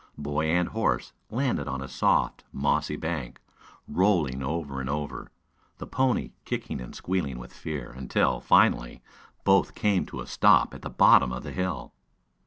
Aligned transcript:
Boy 0.17 0.45
and 0.47 0.69
horse 0.69 1.13
landed 1.29 1.67
on 1.67 1.79
a 1.79 1.87
soft, 1.87 2.43
mossy 2.51 2.95
bank, 2.95 3.39
rolling 3.87 4.41
over 4.41 4.81
and 4.81 4.89
over, 4.89 5.29
the 5.77 5.85
pony 5.85 6.31
kicking 6.43 6.81
and 6.81 6.95
squealing 6.95 7.37
with 7.37 7.53
fear, 7.53 7.91
until, 7.91 8.39
finally, 8.39 9.03
both 9.43 9.75
came 9.75 10.07
to 10.07 10.21
a 10.21 10.25
stop 10.25 10.73
at 10.73 10.81
the 10.81 10.89
bottom 10.89 11.31
of 11.31 11.43
the 11.43 11.51
hill. 11.51 11.93